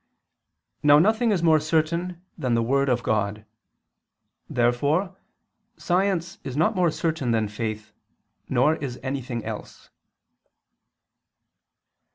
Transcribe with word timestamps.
Now 0.81 0.97
nothing 0.97 1.29
is 1.31 1.43
more 1.43 1.59
certain 1.59 2.25
than 2.35 2.55
the 2.55 2.63
word 2.63 2.89
of 2.89 3.03
God. 3.03 3.45
Therefore 4.49 5.15
science 5.77 6.39
is 6.43 6.57
not 6.57 6.75
more 6.75 6.89
certain 6.89 7.29
than 7.29 7.47
faith; 7.47 7.93
nor 8.49 8.77
is 8.77 8.99
anything 9.03 9.45
else. 9.45 9.91